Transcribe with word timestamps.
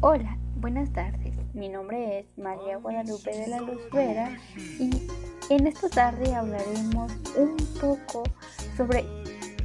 Hola, 0.00 0.38
buenas 0.54 0.92
tardes. 0.92 1.34
Mi 1.54 1.68
nombre 1.68 2.20
es 2.20 2.26
María 2.38 2.76
Guadalupe 2.76 3.36
de 3.36 3.48
la 3.48 3.58
Luz 3.58 3.80
Vera 3.92 4.38
y 4.56 5.08
en 5.50 5.66
esta 5.66 5.88
tarde 5.88 6.32
hablaremos 6.36 7.10
un 7.36 7.56
poco 7.80 8.22
sobre 8.76 9.04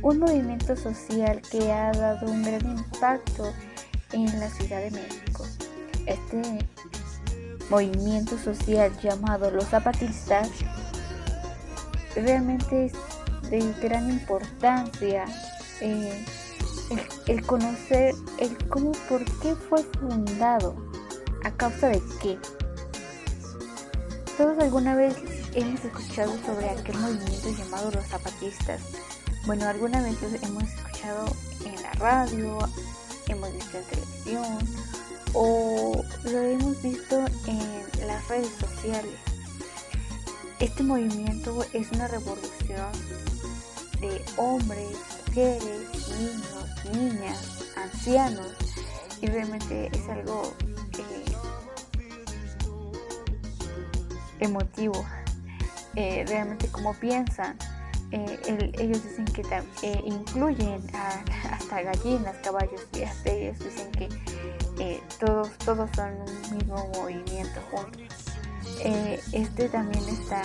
un 0.02 0.18
movimiento 0.18 0.76
social 0.76 1.40
que 1.52 1.72
ha 1.72 1.92
dado 1.92 2.32
un 2.32 2.42
gran 2.42 2.66
impacto 2.66 3.54
en 4.12 4.26
la 4.40 4.50
Ciudad 4.50 4.80
de 4.82 4.90
México. 4.90 5.46
Este 6.08 6.66
movimiento 7.70 8.36
social 8.40 8.92
llamado 9.04 9.52
los 9.52 9.66
zapatistas 9.66 10.50
realmente 12.16 12.86
es 12.86 12.94
de 13.52 13.72
gran 13.88 14.10
importancia. 14.10 15.26
Eh, 15.80 16.26
el, 17.28 17.46
conocer 17.46 18.16
el 18.40 18.58
cómo, 18.68 18.92
por 19.10 19.24
qué 19.42 19.56
fue 19.56 19.84
fundado, 20.00 20.76
a 21.44 21.52
causa 21.52 21.90
de 21.90 22.02
qué. 22.22 22.38
Todos 24.38 24.58
alguna 24.60 24.96
vez 24.96 25.16
hemos 25.54 25.84
escuchado 25.84 26.34
sobre 26.46 26.70
aquel 26.70 26.98
movimiento 26.98 27.50
llamado 27.58 27.92
los 27.92 28.06
zapatistas. 28.06 28.82
Bueno, 29.46 29.68
alguna 29.68 30.02
vez 30.02 30.18
hemos 30.42 30.64
escuchado 30.64 31.26
en 31.66 31.82
la 31.82 31.92
radio, 31.94 32.58
hemos 33.28 33.54
visto 33.54 33.78
en 33.78 33.84
televisión 33.86 34.58
o 35.34 36.04
lo 36.24 36.38
hemos 36.42 36.82
visto 36.82 37.26
en 37.48 38.08
las 38.08 38.28
redes 38.28 38.52
sociales. 38.60 39.14
Este 40.60 40.84
movimiento 40.84 41.64
es 41.74 41.92
una 41.92 42.08
revolución 42.08 42.92
de 44.00 44.24
hombres, 44.38 44.98
mujeres, 45.34 46.10
niños, 46.20 46.86
niñas, 46.94 47.66
ancianos 47.76 48.54
y 49.20 49.26
realmente 49.26 49.90
es 49.92 50.08
algo 50.08 50.54
eh, 51.00 51.26
emotivo. 54.40 55.04
Eh, 55.96 56.24
realmente 56.28 56.68
como 56.68 56.94
piensan, 56.96 57.58
eh, 58.12 58.74
ellos 58.78 59.04
dicen 59.04 59.26
que 59.26 59.44
incluyen 60.06 60.84
hasta 61.52 61.82
gallinas, 61.82 62.36
caballos 62.44 62.86
y 62.94 63.02
hasta 63.02 63.32
ellos 63.32 63.58
dicen 63.58 63.92
que 63.92 65.02
todos, 65.20 65.50
todos 65.66 65.90
son 65.96 66.12
un 66.12 66.58
mismo 66.58 66.92
movimiento 66.96 67.60
juntos. 67.72 68.02
este 69.32 69.70
también 69.70 70.04
está, 70.10 70.44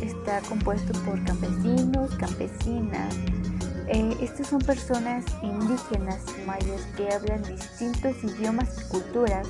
está 0.00 0.40
compuesto 0.48 0.92
por 1.04 1.22
campesinos, 1.24 2.14
campesinas, 2.16 3.14
eh, 3.92 4.16
estas 4.20 4.46
son 4.46 4.60
personas 4.60 5.24
indígenas 5.42 6.22
mayas 6.46 6.82
que 6.96 7.12
hablan 7.12 7.42
distintos 7.42 8.22
idiomas 8.22 8.68
y 8.80 8.84
culturas. 8.88 9.48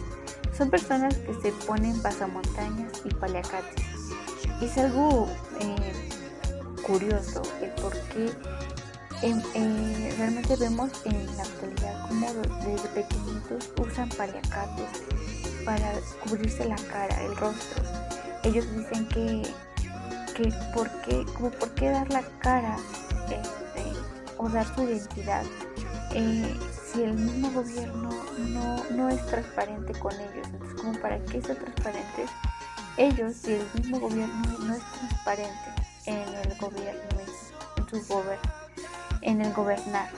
Son 0.56 0.70
personas 0.70 1.14
que 1.14 1.34
se 1.42 1.52
ponen 1.66 2.00
pasamontañas 2.00 2.90
y 3.04 3.14
paliacates. 3.14 3.84
Es 4.62 4.78
algo 4.78 5.28
eh, 5.60 6.08
curioso 6.82 7.42
el 7.60 7.70
por 7.82 7.92
qué 8.08 8.32
eh, 9.22 10.14
realmente 10.16 10.56
vemos 10.56 10.90
en 11.04 11.36
la 11.36 11.42
actualidad 11.42 12.08
como 12.08 12.26
desde 12.64 12.88
pequeñitos 12.88 13.70
usan 13.78 14.08
paliacates 14.08 14.88
para 15.66 15.92
cubrirse 16.24 16.64
la 16.64 16.76
cara, 16.76 17.22
el 17.24 17.36
rostro. 17.36 17.82
Ellos 18.44 18.64
dicen 18.74 19.06
que, 19.08 19.42
que 20.34 20.50
por 20.74 20.90
como 21.34 21.50
por 21.50 21.68
qué 21.74 21.90
dar 21.90 22.10
la 22.10 22.22
cara 22.40 22.78
o 24.40 24.48
dar 24.48 24.66
su 24.74 24.82
identidad 24.82 25.44
eh, 26.14 26.56
si 26.90 27.02
el 27.02 27.12
mismo 27.14 27.50
gobierno 27.52 28.10
no, 28.38 28.84
no, 28.90 29.08
es 29.10 29.24
transparente 29.26 29.92
con 29.98 30.12
ellos. 30.12 30.46
Entonces, 30.50 30.80
como 30.80 30.98
para 31.00 31.22
qué 31.26 31.42
ser 31.42 31.56
transparentes 31.56 32.30
ellos 32.96 33.36
si 33.36 33.52
el 33.52 33.66
mismo 33.74 34.00
gobierno 34.00 34.58
no 34.60 34.74
es 34.74 34.82
transparente 34.92 35.52
en 36.06 36.18
el 36.18 36.58
gobierno, 36.58 37.00
en, 37.76 37.88
su 37.88 38.12
gober 38.12 38.38
en 39.22 39.42
el 39.42 39.52
gobernar. 39.52 40.10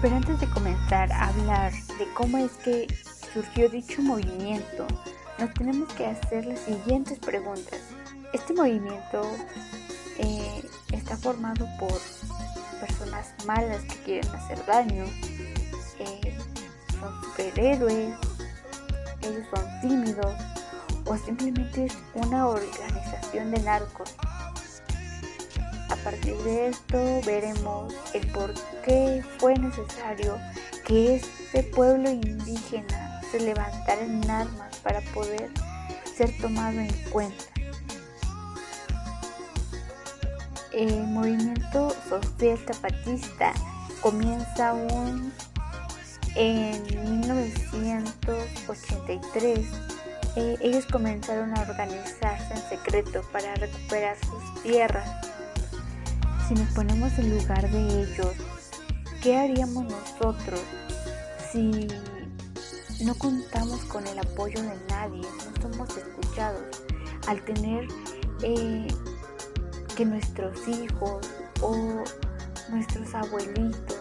Pero 0.00 0.16
antes 0.16 0.40
de 0.40 0.50
comenzar 0.50 1.12
a 1.12 1.28
hablar 1.28 1.72
de 1.98 2.12
cómo 2.14 2.38
es 2.38 2.52
que 2.64 2.88
surgió 3.32 3.68
dicho 3.68 4.02
movimiento, 4.02 4.86
nos 5.38 5.52
tenemos 5.54 5.92
que 5.94 6.06
hacer 6.06 6.46
las 6.46 6.60
siguientes 6.60 7.18
preguntas. 7.18 7.78
Este 8.32 8.52
movimiento 8.54 9.22
eh, 10.18 10.62
está 11.12 11.30
formado 11.30 11.68
por 11.78 12.00
personas 12.80 13.34
malas 13.44 13.82
que 13.82 13.96
quieren 14.04 14.34
hacer 14.34 14.64
daño, 14.64 15.04
eh, 15.98 16.38
son 16.98 17.22
superhéroes, 17.22 18.14
ellos 19.20 19.46
son 19.54 19.80
tímidos 19.82 20.34
o 21.04 21.16
simplemente 21.18 21.86
es 21.86 21.98
una 22.14 22.46
organización 22.46 23.50
de 23.50 23.60
narcos. 23.60 24.14
A 25.90 25.96
partir 25.96 26.34
de 26.38 26.68
esto 26.68 27.20
veremos 27.26 27.94
el 28.14 28.26
por 28.32 28.54
qué 28.82 29.22
fue 29.38 29.54
necesario 29.58 30.38
que 30.86 31.16
este 31.16 31.62
pueblo 31.64 32.10
indígena 32.10 33.20
se 33.30 33.38
levantara 33.38 34.02
en 34.02 34.30
armas 34.30 34.76
para 34.78 35.02
poder 35.12 35.50
ser 36.16 36.34
tomado 36.40 36.80
en 36.80 36.92
cuenta. 37.10 37.51
El 40.74 41.04
movimiento 41.04 41.94
social 42.08 42.58
zapatista 42.66 43.52
comienza 44.00 44.70
aún 44.70 45.32
en 46.34 46.82
1983. 47.20 49.68
Eh, 50.34 50.56
ellos 50.60 50.86
comenzaron 50.86 51.54
a 51.56 51.60
organizarse 51.62 52.54
en 52.54 52.62
secreto 52.68 53.22
para 53.32 53.54
recuperar 53.56 54.16
sus 54.16 54.62
tierras. 54.62 55.08
Si 56.48 56.54
nos 56.54 56.72
ponemos 56.72 57.12
en 57.18 57.38
lugar 57.38 57.70
de 57.70 58.02
ellos, 58.02 58.32
¿qué 59.22 59.36
haríamos 59.36 59.84
nosotros 59.84 60.62
si 61.52 61.86
no 63.04 63.14
contamos 63.16 63.80
con 63.84 64.06
el 64.06 64.18
apoyo 64.18 64.62
de 64.62 64.74
nadie, 64.88 65.20
no 65.20 65.52
somos 65.60 65.94
escuchados? 65.96 66.62
Al 67.26 67.44
tener 67.44 67.86
eh, 68.42 68.88
que 69.96 70.04
nuestros 70.04 70.66
hijos 70.68 71.26
o 71.60 72.04
nuestros 72.70 73.14
abuelitos 73.14 73.98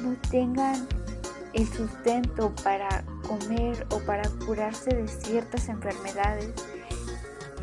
no 0.00 0.16
tengan 0.30 0.86
el 1.52 1.66
sustento 1.68 2.54
para 2.62 3.04
comer 3.26 3.86
o 3.90 3.98
para 4.00 4.28
curarse 4.46 4.90
de 4.90 5.08
ciertas 5.08 5.68
enfermedades 5.68 6.50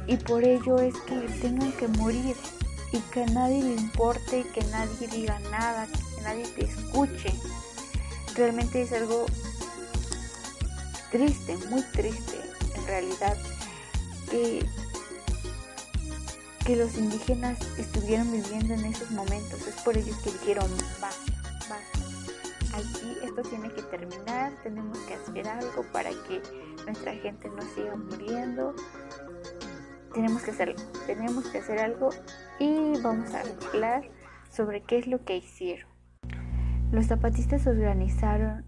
y 0.08 0.18
por 0.18 0.44
ello 0.44 0.78
es 0.80 0.96
que 1.02 1.16
tengan 1.42 1.72
que 1.74 1.88
morir 1.90 2.36
y 2.92 3.00
que 3.12 3.24
a 3.24 3.26
nadie 3.28 3.62
le 3.62 3.76
importe, 3.76 4.46
que 4.54 4.64
nadie 4.66 5.08
diga 5.08 5.38
nada, 5.52 5.86
que 5.88 6.22
nadie 6.22 6.48
te 6.48 6.66
escuche. 6.66 7.34
Realmente 8.36 8.82
es 8.82 8.94
algo 8.94 9.26
triste, 11.12 11.58
muy 11.70 11.82
triste 11.92 12.40
en 12.76 12.86
realidad, 12.86 13.38
que 14.32 14.66
que 16.68 16.76
los 16.76 16.98
indígenas 16.98 17.58
estuvieron 17.80 18.30
viviendo 18.30 18.74
en 18.74 18.84
esos 18.84 19.10
momentos. 19.12 19.66
Es 19.66 19.82
por 19.84 19.96
ello 19.96 20.14
que 20.22 20.32
dijeron, 20.32 20.70
basta, 21.00 21.32
basta. 21.70 22.00
Aquí 22.76 23.18
esto 23.24 23.42
tiene 23.44 23.72
que 23.72 23.84
terminar, 23.84 24.52
tenemos 24.64 24.98
que 25.00 25.14
hacer 25.14 25.48
algo 25.48 25.86
para 25.94 26.10
que 26.10 26.42
nuestra 26.84 27.14
gente 27.14 27.48
no 27.48 27.62
siga 27.74 27.96
muriendo. 27.96 28.76
Tenemos 30.14 30.42
que 30.42 30.52
hacer, 30.52 30.76
tenemos 31.06 31.48
que 31.48 31.60
hacer 31.60 31.80
algo 31.80 32.10
y 32.60 33.00
vamos 33.02 33.34
a 33.34 33.44
hablar 33.70 34.10
sobre 34.50 34.84
qué 34.84 34.98
es 34.98 35.08
lo 35.08 35.24
que 35.24 35.38
hicieron. 35.38 35.88
Los 36.92 37.06
zapatistas 37.06 37.66
organizaron 37.66 38.66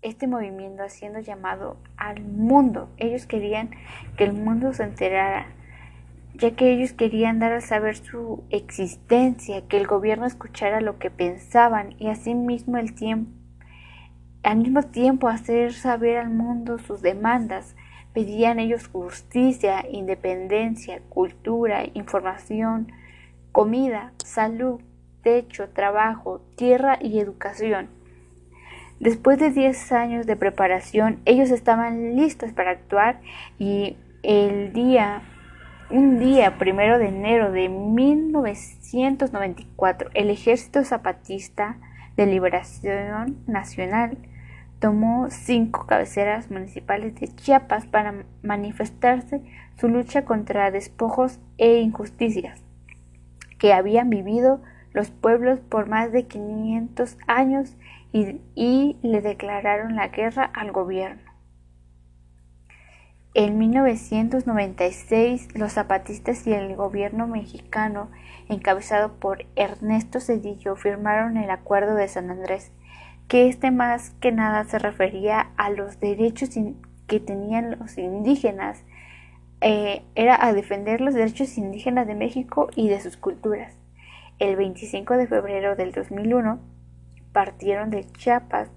este 0.00 0.26
movimiento 0.26 0.82
haciendo 0.82 1.20
llamado 1.20 1.78
al 1.98 2.22
mundo. 2.22 2.88
Ellos 2.96 3.26
querían 3.26 3.70
que 4.16 4.24
el 4.24 4.32
mundo 4.32 4.72
se 4.72 4.84
enterara 4.84 5.54
ya 6.34 6.56
que 6.56 6.72
ellos 6.72 6.92
querían 6.92 7.38
dar 7.38 7.52
a 7.52 7.60
saber 7.60 7.96
su 7.96 8.44
existencia, 8.50 9.66
que 9.68 9.76
el 9.76 9.86
gobierno 9.86 10.26
escuchara 10.26 10.80
lo 10.80 10.98
que 10.98 11.10
pensaban 11.10 11.94
y 11.98 12.08
asimismo 12.08 12.76
el 12.76 12.94
tiempo, 12.94 13.30
al 14.42 14.58
mismo 14.58 14.82
tiempo 14.82 15.28
hacer 15.28 15.72
saber 15.72 16.18
al 16.18 16.30
mundo 16.30 16.78
sus 16.78 17.00
demandas. 17.00 17.76
Pedían 18.12 18.60
ellos 18.60 18.88
justicia, 18.88 19.84
independencia, 19.90 21.00
cultura, 21.08 21.84
información, 21.94 22.92
comida, 23.52 24.12
salud, 24.22 24.80
techo, 25.22 25.70
trabajo, 25.70 26.40
tierra 26.56 26.98
y 27.00 27.18
educación. 27.18 27.88
Después 29.00 29.38
de 29.38 29.50
10 29.50 29.92
años 29.92 30.26
de 30.26 30.36
preparación, 30.36 31.20
ellos 31.24 31.50
estaban 31.50 32.14
listos 32.14 32.52
para 32.52 32.70
actuar 32.70 33.20
y 33.58 33.96
el 34.22 34.72
día 34.72 35.22
un 35.94 36.18
día, 36.18 36.58
primero 36.58 36.98
de 36.98 37.06
enero 37.06 37.52
de 37.52 37.68
1994, 37.68 40.10
el 40.14 40.28
Ejército 40.28 40.82
Zapatista 40.82 41.76
de 42.16 42.26
Liberación 42.26 43.38
Nacional 43.46 44.18
tomó 44.80 45.30
cinco 45.30 45.86
cabeceras 45.86 46.50
municipales 46.50 47.14
de 47.20 47.28
Chiapas 47.28 47.86
para 47.86 48.24
manifestarse 48.42 49.40
su 49.78 49.88
lucha 49.88 50.24
contra 50.24 50.72
despojos 50.72 51.38
e 51.58 51.78
injusticias 51.78 52.60
que 53.58 53.72
habían 53.72 54.10
vivido 54.10 54.60
los 54.92 55.12
pueblos 55.12 55.60
por 55.60 55.88
más 55.88 56.10
de 56.10 56.26
500 56.26 57.18
años 57.28 57.76
y, 58.12 58.40
y 58.56 58.96
le 59.02 59.20
declararon 59.20 59.94
la 59.94 60.08
guerra 60.08 60.50
al 60.54 60.72
gobierno. 60.72 61.33
En 63.36 63.58
1996, 63.58 65.48
los 65.56 65.72
zapatistas 65.72 66.46
y 66.46 66.52
el 66.52 66.76
gobierno 66.76 67.26
mexicano, 67.26 68.08
encabezado 68.48 69.14
por 69.14 69.44
Ernesto 69.56 70.20
Cedillo, 70.20 70.76
firmaron 70.76 71.36
el 71.36 71.50
Acuerdo 71.50 71.96
de 71.96 72.06
San 72.06 72.30
Andrés, 72.30 72.70
que 73.26 73.48
este 73.48 73.72
más 73.72 74.10
que 74.20 74.30
nada 74.30 74.62
se 74.62 74.78
refería 74.78 75.50
a 75.56 75.70
los 75.70 75.98
derechos 75.98 76.50
que 77.08 77.18
tenían 77.18 77.76
los 77.80 77.98
indígenas, 77.98 78.84
eh, 79.60 80.04
era 80.14 80.38
a 80.46 80.52
defender 80.52 81.00
los 81.00 81.14
derechos 81.14 81.58
indígenas 81.58 82.06
de 82.06 82.14
México 82.14 82.68
y 82.76 82.88
de 82.88 83.00
sus 83.00 83.16
culturas. 83.16 83.74
El 84.38 84.54
25 84.54 85.16
de 85.16 85.26
febrero 85.26 85.74
del 85.74 85.90
2001 85.90 86.60
partieron 87.32 87.90
de 87.90 88.04
Chiapas 88.12 88.70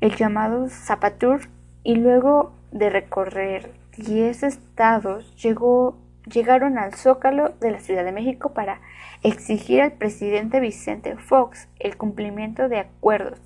el 0.00 0.16
llamado 0.16 0.68
Zapatur 0.70 1.48
y 1.82 1.96
luego 1.96 2.53
de 2.74 2.90
recorrer 2.90 3.72
10 3.96 4.42
estados, 4.42 5.32
llegó, 5.40 5.96
llegaron 6.26 6.76
al 6.76 6.92
Zócalo 6.94 7.50
de 7.60 7.70
la 7.70 7.78
Ciudad 7.78 8.04
de 8.04 8.10
México 8.10 8.52
para 8.52 8.80
exigir 9.22 9.80
al 9.80 9.92
presidente 9.92 10.58
Vicente 10.58 11.16
Fox 11.16 11.68
el 11.78 11.96
cumplimiento 11.96 12.68
de 12.68 12.80
acuerdos. 12.80 13.40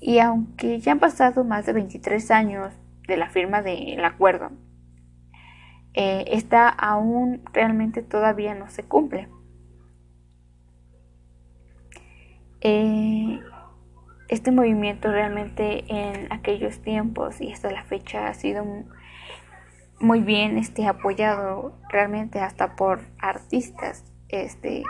Y 0.00 0.18
aunque 0.18 0.80
ya 0.80 0.92
han 0.92 0.98
pasado 0.98 1.44
más 1.44 1.66
de 1.66 1.74
23 1.74 2.30
años 2.30 2.72
de 3.06 3.18
la 3.18 3.28
firma 3.28 3.60
del 3.60 4.02
acuerdo, 4.02 4.50
eh, 5.92 6.24
esta 6.28 6.68
aún 6.70 7.42
realmente 7.52 8.02
todavía 8.02 8.54
no 8.54 8.70
se 8.70 8.82
cumple. 8.82 9.28
Eh, 12.62 13.40
este 14.34 14.50
movimiento 14.50 15.10
realmente 15.10 15.84
en 15.88 16.32
aquellos 16.32 16.80
tiempos 16.82 17.40
y 17.40 17.52
hasta 17.52 17.70
la 17.70 17.84
fecha 17.84 18.28
ha 18.28 18.34
sido 18.34 18.64
muy 20.00 20.20
bien 20.20 20.58
este, 20.58 20.86
apoyado 20.86 21.78
realmente 21.88 22.40
hasta 22.40 22.76
por 22.76 23.00
artistas. 23.18 24.04
Este, 24.28 24.82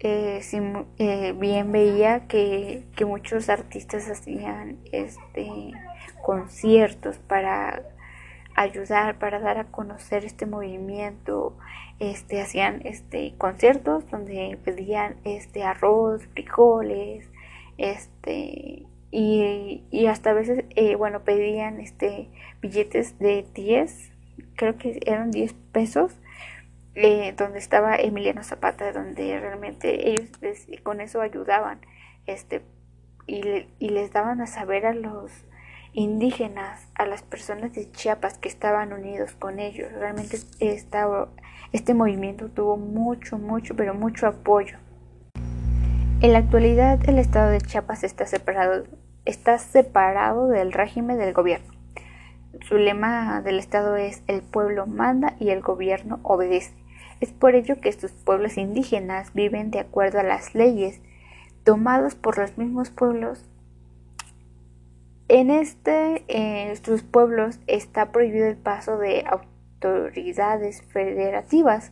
eh, 0.00 0.40
eh, 0.98 1.34
bien 1.38 1.70
veía 1.70 2.26
que, 2.26 2.84
que, 2.96 3.04
muchos 3.04 3.48
artistas 3.48 4.10
hacían 4.10 4.78
este, 4.90 5.72
conciertos 6.22 7.18
para 7.18 7.82
ayudar, 8.54 9.18
para 9.18 9.40
dar 9.40 9.58
a 9.58 9.64
conocer 9.64 10.24
este 10.24 10.46
movimiento. 10.46 11.56
Este, 11.98 12.40
hacían 12.40 12.82
este, 12.84 13.34
conciertos 13.38 14.08
donde 14.10 14.58
pedían 14.64 15.16
este, 15.24 15.62
arroz, 15.62 16.26
frijoles, 16.34 17.28
este, 17.78 18.86
y, 19.10 19.84
y 19.90 20.06
hasta 20.06 20.30
a 20.30 20.32
veces, 20.32 20.64
eh, 20.70 20.96
bueno, 20.96 21.20
pedían 21.20 21.80
este, 21.80 22.28
billetes 22.60 23.18
de 23.18 23.46
10, 23.54 24.10
creo 24.56 24.76
que 24.78 24.98
eran 25.06 25.30
10 25.30 25.52
pesos, 25.70 26.16
eh, 26.94 27.34
donde 27.36 27.58
estaba 27.58 27.96
Emiliano 27.96 28.42
Zapata, 28.42 28.92
donde 28.92 29.38
realmente 29.38 30.10
ellos 30.10 30.30
con 30.82 31.00
eso 31.00 31.20
ayudaban, 31.20 31.80
este, 32.26 32.62
y, 33.26 33.66
y 33.78 33.88
les 33.90 34.12
daban 34.12 34.40
a 34.40 34.46
saber 34.46 34.86
a 34.86 34.94
los 34.94 35.30
indígenas, 35.92 36.88
a 36.94 37.06
las 37.06 37.22
personas 37.22 37.72
de 37.74 37.90
Chiapas 37.90 38.38
que 38.38 38.48
estaban 38.48 38.92
unidos 38.92 39.32
con 39.32 39.58
ellos. 39.58 39.92
Realmente 39.92 40.38
este 41.72 41.94
movimiento 41.94 42.48
tuvo 42.48 42.76
mucho, 42.76 43.38
mucho, 43.38 43.74
pero 43.76 43.94
mucho 43.94 44.26
apoyo. 44.26 44.78
En 46.20 46.32
la 46.32 46.38
actualidad 46.38 47.00
el 47.08 47.18
estado 47.18 47.50
de 47.50 47.60
Chiapas 47.60 48.04
está 48.04 48.26
separado, 48.26 48.84
está 49.24 49.58
separado 49.58 50.48
del 50.48 50.72
régimen 50.72 51.18
del 51.18 51.34
gobierno. 51.34 51.72
Su 52.68 52.76
lema 52.76 53.42
del 53.42 53.58
estado 53.58 53.96
es 53.96 54.22
el 54.28 54.42
pueblo 54.42 54.86
manda 54.86 55.34
y 55.40 55.50
el 55.50 55.62
gobierno 55.62 56.20
obedece. 56.22 56.74
Es 57.20 57.32
por 57.32 57.54
ello 57.54 57.80
que 57.80 57.88
estos 57.88 58.12
pueblos 58.12 58.56
indígenas 58.56 59.32
viven 59.32 59.70
de 59.70 59.80
acuerdo 59.80 60.20
a 60.20 60.24
las 60.24 60.54
leyes 60.54 61.00
tomadas 61.64 62.14
por 62.14 62.38
los 62.38 62.58
mismos 62.58 62.90
pueblos 62.90 63.44
en 65.32 65.50
este, 65.50 66.24
en 66.28 66.76
pueblos 67.10 67.58
está 67.66 68.12
prohibido 68.12 68.46
el 68.48 68.58
paso 68.58 68.98
de 68.98 69.24
autoridades 69.26 70.82
federativas 70.82 71.90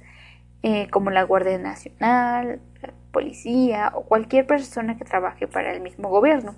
eh, 0.63 0.89
como 0.91 1.11
la 1.11 1.23
Guardia 1.23 1.57
Nacional, 1.57 2.61
la 2.83 2.93
policía 3.13 3.93
o 3.95 4.03
cualquier 4.03 4.47
persona 4.47 4.99
que 4.99 5.07
trabaje 5.07 5.49
para 5.49 5.73
el 5.73 5.81
mismo 5.81 6.11
gobierno. 6.11 6.55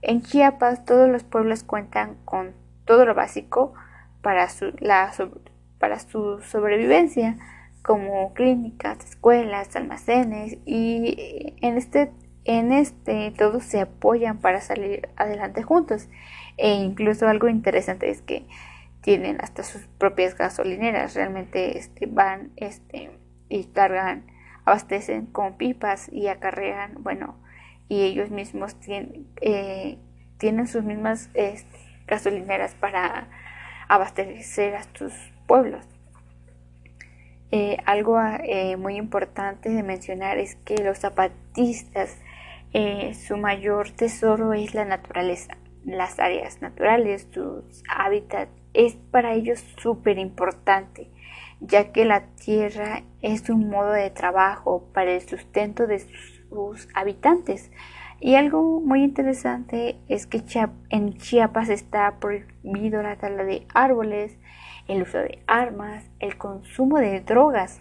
En 0.00 0.22
Chiapas 0.22 0.84
todos 0.84 1.08
los 1.08 1.24
pueblos 1.24 1.64
cuentan 1.64 2.14
con 2.24 2.52
todo 2.84 3.04
lo 3.04 3.16
básico 3.16 3.74
para 4.22 4.48
su, 4.48 4.72
la, 4.78 5.12
para 5.80 5.98
su 5.98 6.40
sobrevivencia, 6.40 7.36
como 7.82 8.32
clínicas, 8.32 9.04
escuelas, 9.04 9.74
almacenes 9.74 10.56
y 10.66 11.56
en 11.62 11.76
este 11.76 12.12
en 12.46 12.72
este 12.72 13.32
todos 13.32 13.64
se 13.64 13.80
apoyan 13.80 14.38
para 14.38 14.60
salir 14.60 15.08
adelante 15.16 15.62
juntos. 15.62 16.08
E 16.56 16.72
incluso 16.74 17.28
algo 17.28 17.48
interesante 17.48 18.08
es 18.08 18.22
que 18.22 18.46
tienen 19.02 19.40
hasta 19.40 19.62
sus 19.62 19.82
propias 19.98 20.36
gasolineras. 20.36 21.14
Realmente 21.14 21.76
este, 21.78 22.06
van 22.06 22.52
este, 22.56 23.10
y 23.48 23.64
cargan, 23.64 24.26
abastecen 24.64 25.26
con 25.26 25.56
pipas 25.56 26.08
y 26.10 26.28
acarrean, 26.28 27.02
bueno, 27.02 27.36
y 27.88 28.02
ellos 28.02 28.30
mismos 28.30 28.78
tienen, 28.80 29.26
eh, 29.40 29.98
tienen 30.38 30.66
sus 30.66 30.82
mismas 30.82 31.30
gasolineras 32.06 32.74
para 32.74 33.28
abastecer 33.88 34.74
a 34.74 34.82
sus 34.94 35.12
pueblos. 35.46 35.84
Eh, 37.52 37.76
algo 37.86 38.20
eh, 38.20 38.76
muy 38.76 38.96
importante 38.96 39.68
de 39.68 39.82
mencionar 39.84 40.38
es 40.38 40.56
que 40.56 40.78
los 40.78 40.98
zapatistas 40.98 42.18
eh, 42.78 43.14
su 43.14 43.38
mayor 43.38 43.90
tesoro 43.92 44.52
es 44.52 44.74
la 44.74 44.84
naturaleza, 44.84 45.56
las 45.86 46.18
áreas 46.18 46.60
naturales, 46.60 47.26
sus 47.32 47.82
hábitats. 47.88 48.52
Es 48.74 48.96
para 49.10 49.32
ellos 49.32 49.60
súper 49.78 50.18
importante, 50.18 51.08
ya 51.60 51.90
que 51.90 52.04
la 52.04 52.26
tierra 52.34 53.02
es 53.22 53.48
un 53.48 53.70
modo 53.70 53.92
de 53.92 54.10
trabajo 54.10 54.90
para 54.92 55.12
el 55.12 55.22
sustento 55.22 55.86
de 55.86 56.00
sus 56.00 56.86
habitantes. 56.92 57.70
Y 58.20 58.34
algo 58.34 58.82
muy 58.82 59.02
interesante 59.02 59.96
es 60.08 60.26
que 60.26 60.44
en 60.90 61.16
Chiapas 61.16 61.70
está 61.70 62.18
prohibido 62.20 63.02
la 63.02 63.16
tala 63.16 63.44
de 63.44 63.66
árboles, 63.72 64.36
el 64.86 65.00
uso 65.00 65.16
de 65.16 65.38
armas, 65.46 66.04
el 66.18 66.36
consumo 66.36 66.98
de 66.98 67.22
drogas. 67.22 67.80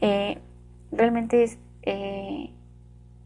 Eh, 0.00 0.38
realmente 0.92 1.42
es 1.42 1.58
eh, 1.82 2.54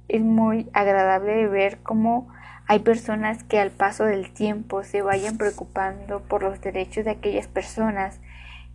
es 0.09 0.23
muy 0.23 0.69
agradable 0.73 1.49
ver 1.49 1.79
cómo 1.83 2.29
hay 2.67 2.79
personas 2.79 3.45
que 3.45 3.59
al 3.59 3.71
paso 3.71 4.05
del 4.05 4.33
tiempo 4.33 4.85
se 4.85 5.03
vayan 5.03 5.37
preocupando 5.37 6.21
por 6.21 6.43
los 6.43 6.61
derechos 6.61 7.05
de 7.05 7.11
aquellas 7.11 7.47
personas 7.47 8.21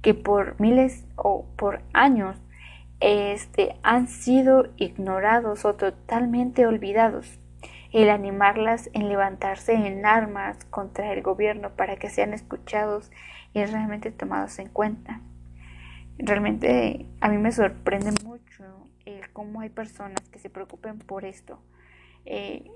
que 0.01 0.13
por 0.13 0.59
miles 0.59 1.05
o 1.15 1.45
por 1.55 1.81
años 1.93 2.37
este, 2.99 3.75
han 3.81 4.07
sido 4.07 4.67
ignorados 4.77 5.65
o 5.65 5.73
totalmente 5.75 6.65
olvidados. 6.67 7.39
El 7.91 8.09
animarlas 8.11 8.89
en 8.93 9.09
levantarse 9.09 9.73
en 9.73 10.05
armas 10.05 10.63
contra 10.65 11.11
el 11.11 11.23
gobierno 11.23 11.71
para 11.71 11.95
que 11.95 12.09
sean 12.09 12.33
escuchados 12.33 13.11
y 13.53 13.65
realmente 13.65 14.11
tomados 14.11 14.59
en 14.59 14.69
cuenta. 14.69 15.21
Realmente 16.19 17.07
a 17.19 17.29
mí 17.29 17.37
me 17.37 17.51
sorprende 17.51 18.11
mucho 18.23 18.78
cómo 19.33 19.61
hay 19.61 19.69
personas 19.69 20.21
que 20.31 20.39
se 20.39 20.49
preocupen 20.49 20.99
por 20.99 21.25
esto. 21.25 21.59
Eh, 22.25 22.69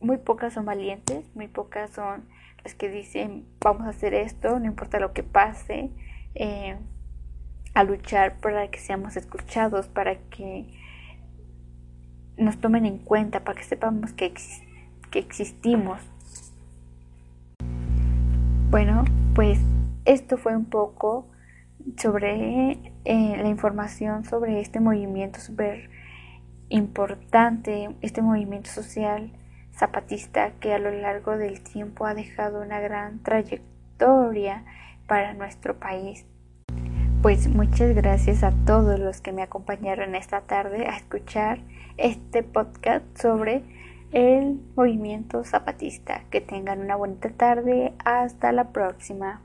muy 0.00 0.16
pocas 0.18 0.52
son 0.52 0.64
valientes, 0.64 1.24
muy 1.34 1.48
pocas 1.48 1.90
son 1.90 2.24
las 2.64 2.74
que 2.74 2.88
dicen 2.88 3.46
vamos 3.60 3.86
a 3.86 3.90
hacer 3.90 4.14
esto, 4.14 4.58
no 4.58 4.66
importa 4.66 5.00
lo 5.00 5.12
que 5.12 5.22
pase, 5.22 5.90
eh, 6.34 6.76
a 7.74 7.84
luchar 7.84 8.38
para 8.38 8.68
que 8.70 8.78
seamos 8.78 9.16
escuchados, 9.16 9.88
para 9.88 10.16
que 10.16 10.66
nos 12.36 12.58
tomen 12.58 12.86
en 12.86 12.98
cuenta, 12.98 13.44
para 13.44 13.58
que 13.58 13.64
sepamos 13.64 14.12
que, 14.12 14.32
que 15.10 15.18
existimos. 15.18 16.00
Bueno, 18.70 19.04
pues 19.34 19.58
esto 20.04 20.36
fue 20.36 20.56
un 20.56 20.66
poco 20.66 21.26
sobre 21.96 22.92
eh, 23.08 23.38
la 23.38 23.48
información 23.48 24.26
sobre 24.26 24.60
este 24.60 24.80
movimiento 24.80 25.40
súper 25.40 25.88
importante, 26.68 27.96
este 28.02 28.20
movimiento 28.20 28.68
social 28.68 29.32
zapatista 29.74 30.50
que 30.60 30.74
a 30.74 30.78
lo 30.78 30.90
largo 30.90 31.38
del 31.38 31.62
tiempo 31.62 32.04
ha 32.04 32.12
dejado 32.12 32.60
una 32.60 32.80
gran 32.80 33.22
trayectoria 33.22 34.66
para 35.06 35.32
nuestro 35.32 35.78
país. 35.78 36.26
Pues 37.22 37.48
muchas 37.48 37.94
gracias 37.94 38.42
a 38.44 38.52
todos 38.66 39.00
los 39.00 39.22
que 39.22 39.32
me 39.32 39.40
acompañaron 39.40 40.14
esta 40.14 40.42
tarde 40.42 40.86
a 40.86 40.98
escuchar 40.98 41.60
este 41.96 42.42
podcast 42.42 43.06
sobre 43.16 43.62
el 44.12 44.60
movimiento 44.76 45.44
zapatista. 45.44 46.24
Que 46.30 46.42
tengan 46.42 46.80
una 46.80 46.96
bonita 46.96 47.30
tarde. 47.30 47.94
Hasta 48.04 48.52
la 48.52 48.70
próxima. 48.70 49.40